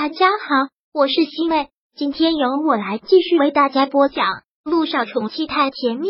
[0.00, 4.26] 大家好，我是西妹，今天由我来继续为大家播讲
[4.62, 6.06] 《路上宠妻太甜蜜》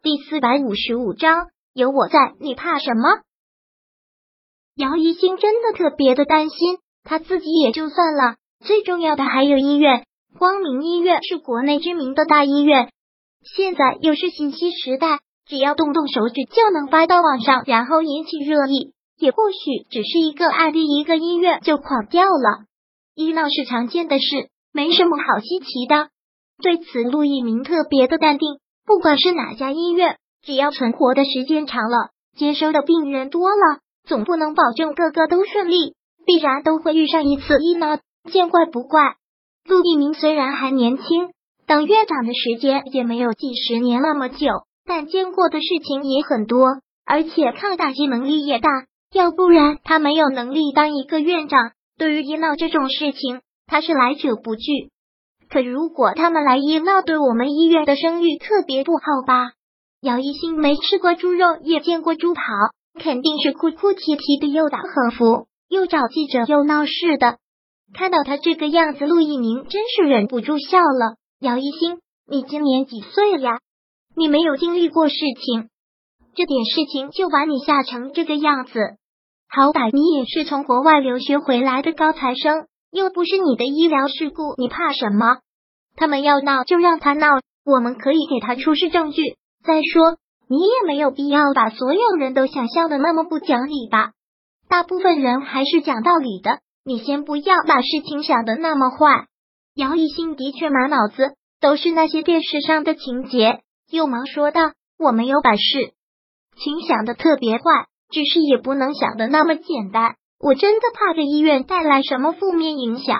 [0.00, 1.48] 第四百五十五章。
[1.72, 3.22] 有我在，你怕什么？
[4.76, 10.06] 姚一星真的特别的担心，他自己也就算了，最重要的还有医院。
[10.38, 12.92] 光明医院是国内知名的大医院，
[13.42, 18.93] 现在又是信息时代，只要动动手指就能发到网上，然后引起热议。
[19.18, 22.66] 也或许只是一个案例，一个医院就垮掉了。
[23.14, 26.08] 医闹是常见的事，没什么好稀奇的。
[26.62, 28.58] 对此，陆一鸣特别的淡定。
[28.86, 35.94] 不管是哪家医院，只要存活的时间长了，接收的病人多了，总不能保证个个都顺利，
[36.26, 37.98] 必然都会遇上一次医闹。
[38.30, 39.16] 见怪不怪。
[39.66, 41.30] 陆一鸣虽然还年轻，
[41.66, 44.48] 当院长的时间也没有几十年那么久，
[44.84, 48.70] 但见过的事情也很多，而且抗打击能力也大。
[49.14, 51.70] 要不然他没有能力当一个院长。
[51.96, 54.90] 对于医闹这种事情，他是来者不拒。
[55.48, 59.52] 可如果他们来医闹，对我们医院的声誉特别不好吧？
[60.00, 62.42] 姚一新没吃过猪肉，也见过猪跑，
[62.98, 67.38] 肯定是哭哭啼啼的，又打横幅，又找记者，又闹事的。
[67.94, 71.14] 看到他这个样子，陆一鸣真是忍不住笑了。
[71.38, 73.60] 姚一新，你今年几岁呀？
[74.16, 75.68] 你没有经历过事情，
[76.34, 78.96] 这点事情就把你吓成这个样子。
[79.54, 85.38] 好歹你也是从国外留学回来的高材生，又不是你的医疗事故，你怕什么？
[85.94, 87.28] 他们要闹就让他闹，
[87.64, 89.22] 我们可以给他出示证据。
[89.64, 94.10] 再说，你也没有必要把所有人都想象的那么不讲理吧？
[94.68, 96.58] 大部分人还是讲道理的。
[96.84, 99.28] 你先不要把事情想的那么坏。
[99.76, 105.92] 姚一新的确满脑子都是那些电视上的情节，又忙说道：“我没有把事
[106.58, 107.62] 情想的特别坏。”
[108.14, 113.18] 只是也不能想的那么简单，我真的怕给医院带来什么负面影响。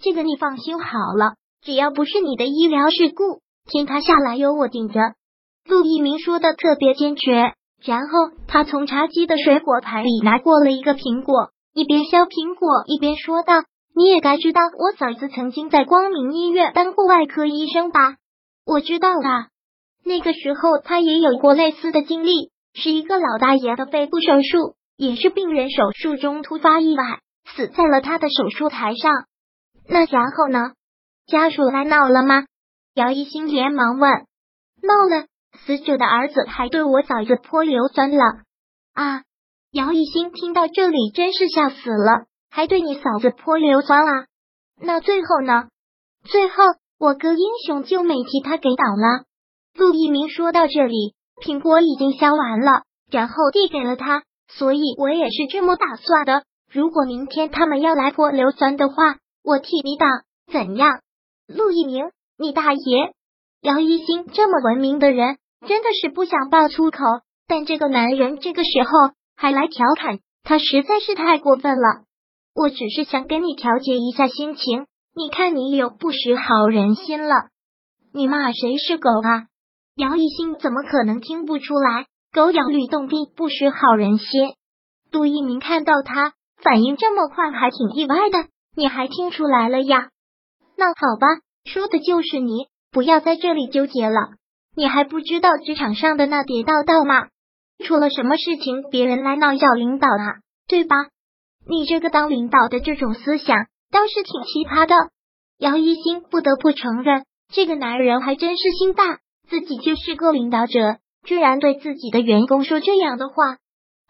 [0.00, 0.86] 这个你放心好
[1.18, 5.00] 了，只要不是你的医疗事故，天塌下来有我顶着。
[5.68, 13.64] 陆一鸣说的特别坚决，然后他从茶几的水果盘里拿过了一个苹果，一边削苹果一边说道
[13.96, 18.18] ：“你也该知道，我嫂子曾经在光明医院当过外科医生吧？
[18.64, 19.48] 我知道的，
[20.04, 27.20] 那个时候他也有过类似的经历。”是一个老大爷的肺部手术，也是病人手术中突发意外，
[27.54, 29.12] 死在了他的手术台上。
[29.88, 30.72] 那然后呢？
[31.26, 32.44] 家属来闹了吗？
[32.94, 34.10] 姚一新连忙问。
[34.82, 35.26] 闹了，
[35.64, 38.24] 死者的儿子还对我嫂子泼硫酸了。
[38.94, 39.22] 啊！
[39.70, 44.26] 姚一新听到这里真是笑死了，还对你嫂子泼硫酸啊？
[44.80, 45.68] 那最后呢？
[46.24, 46.54] 最后
[46.98, 49.24] 我哥英雄救美替他给挡了。
[49.74, 51.14] 陆一鸣说到这里。
[51.42, 56.44] 苹果已经削完了，然后递给了他，所以我也是这么打算的。
[56.70, 60.08] 如果明天他们要来泼硫酸的话，我替你挡，
[60.52, 61.00] 怎样？
[61.48, 63.12] 陆一鸣，你大爷！
[63.60, 65.36] 姚一新这么文明的人，
[65.66, 66.98] 真的是不想爆粗口，
[67.48, 68.90] 但这个男人这个时候
[69.36, 72.04] 还来调侃，他实在是太过分了。
[72.54, 77.34] 我只是想跟你调节一下心情，你看你有不识好人心了。
[78.14, 79.51] 你骂谁是狗啊？
[79.94, 82.06] 姚一新怎么可能听不出来？
[82.32, 84.54] 狗咬吕洞宾，不识好人心。
[85.10, 86.32] 杜一鸣看到他
[86.62, 88.48] 反应这么快，还挺意外的。
[88.74, 90.08] 你还听出来了呀？
[90.78, 91.26] 那好吧，
[91.66, 94.16] 说的就是你，不要在这里纠结了。
[94.74, 97.28] 你还不知道职场上的那点道道吗？
[97.84, 100.96] 出了什么事情，别人来闹要领导啊，对吧？
[101.68, 104.94] 你这个当领导的这种思想倒是挺奇葩的。
[105.58, 109.18] 姚一新不得不承认，这个男人还真是心大。
[109.52, 113.58] 自己就是个领导者，居然对自己的员工说这样的话，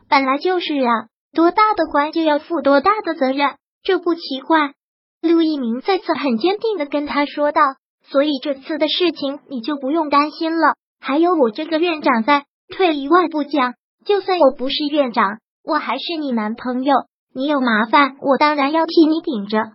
[0.09, 4.75] 本来就是啊，多大的官就要负多大的责任，这不奇怪。
[5.21, 7.61] 陆一鸣再次很坚定的跟他说道
[8.07, 12.45] ：“所以这次的事情你就不用担心了，还有我这个院长在。
[12.69, 13.75] 退一万步讲，
[14.07, 16.95] 就算我不是院长，我还是你男朋友，
[17.35, 19.73] 你有麻烦，我当然要替你顶着。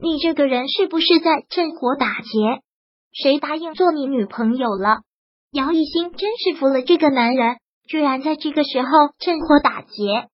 [0.00, 2.62] 你这个人是不是在趁火打劫？”
[3.12, 4.98] 谁答应做你女朋友了？
[5.52, 7.56] 姚一新真是服了这个男人，
[7.88, 10.28] 居然在这个时候趁火打劫。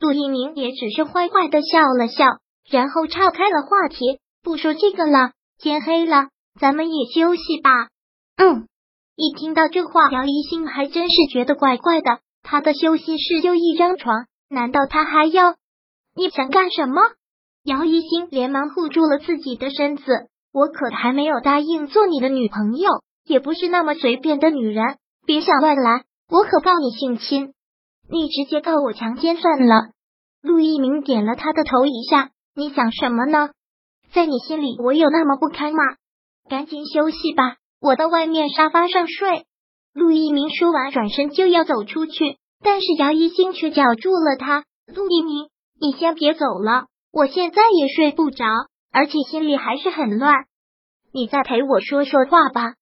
[0.00, 2.24] 杜一鸣也只是坏坏的笑了笑，
[2.70, 5.32] 然后岔开了话题，不说这个了。
[5.58, 6.28] 天黑了，
[6.58, 7.70] 咱们也休息吧。
[8.36, 8.66] 嗯，
[9.16, 12.20] 一听到这话，姚一新还真是觉得怪怪的。
[12.42, 15.54] 他的休息室就一张床，难道他还要？
[16.16, 17.02] 你想干什么？
[17.64, 20.04] 姚一新连忙护住了自己的身子。
[20.54, 22.88] 我可还没有答应做你的女朋友，
[23.24, 27.54] 也不是那么随便的女人，别想乱来，我可告你性侵，
[28.08, 29.90] 你直接告我强奸算了。
[30.40, 33.50] 陆一鸣点了他的头一下，你想什么呢？
[34.12, 35.82] 在你心里，我有那么不堪吗？
[36.48, 39.46] 赶紧休息吧，我到外面沙发上睡。
[39.92, 44.62] 陆一鸣说完，转身就要走出去，但是姚一星却叫住了他。
[44.86, 45.48] 陆一鸣，
[45.80, 48.44] 你先别走了，我现在也睡不着，
[48.94, 50.32] 而且心里还是很乱。
[51.12, 52.74] 你再陪我说说话吧。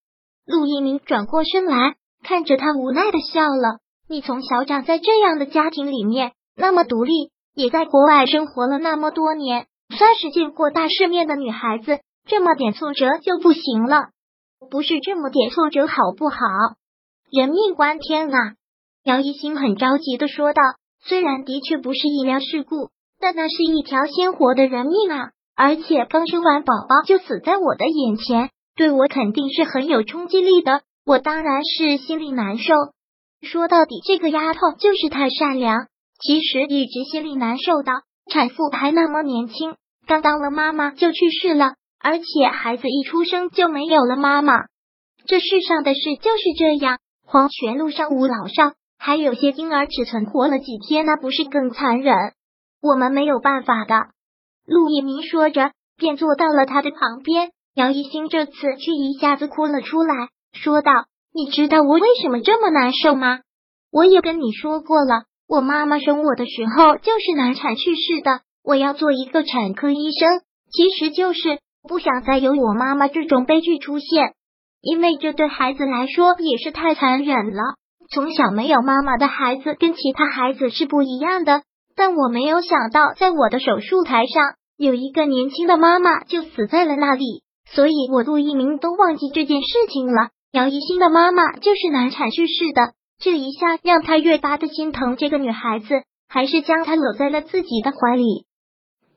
[0.44, 3.78] 陆一鸣转过身来，看着他，无奈的笑了。
[4.08, 9.66] 你从小长在这样的家庭里面，那么独立，也在国外生活了那么多年。
[9.96, 14.08] 算是见过大世面的女孩子，这么点挫折就不行了？
[14.70, 16.36] 不是这么点挫折好不好？
[17.30, 18.54] 人命关天啊！
[19.04, 20.60] 姚一星很着急的说道。
[21.04, 25.30] 虽然的确不是医疗事故，但那是一条鲜活的人命啊！
[25.54, 30.82] 而且刚生完宝宝就死在我的眼前，对我肯定是很有冲击力的。
[31.04, 32.72] 我当然是心里难受。
[33.42, 35.86] 说到底，这个丫头就是太善良。
[36.20, 37.90] 其实一直心里难受的，
[38.30, 39.74] 产妇还那么年轻。
[40.06, 44.54] 刚当了妈妈就去世了，而且孩子一出生就没有了妈妈。
[45.26, 52.14] 这世上的事就是这样，黄泉路上无老少，还有些婴儿只存活了几天，那不是更残忍？
[52.80, 53.94] 我们没有办法的。
[54.72, 57.50] 陆一鸣说着，便坐到了他的旁边。
[57.74, 60.92] 杨一星这次却一下子哭了出来，说道
[61.32, 63.40] ：“你知道我为什么这么难受吗？
[63.92, 70.40] 我也跟你说过了，我妈妈生我的时候就是难产去世的。”我要做一个产科医生，
[70.70, 71.58] 其实就是
[71.88, 74.34] 不想再有我妈妈这种悲剧出现，
[74.80, 77.62] 因为这对孩子来说也是太残忍了。
[78.14, 81.62] 从小没有妈妈的孩子跟其他孩子是不一样的，
[81.96, 90.30] 但我没有想到，在我的手术台上有一个年轻的妈妈就死在了那里，所以我陆一鸣都忘记这件事情了。
[90.50, 98.44] 姚一新的妈妈就是难产去世的，这一下让他越发的心疼这个女孩子，还是将她搂在了自己的怀里。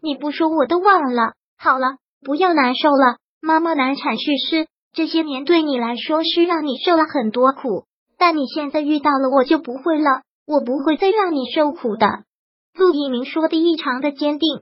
[0.03, 1.33] 你不说我都忘了。
[1.57, 3.17] 好了，不要难受了。
[3.41, 7.85] 妈妈难产去世，这些年对你来说是让你受了很多苦，
[8.19, 12.07] 但你现在遇到了我就不会了，我不会再让你受苦的。
[12.77, 14.61] 陆一鸣说的异常的坚定。